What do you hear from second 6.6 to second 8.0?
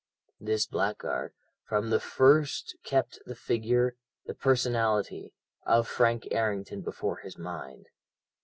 before his mind.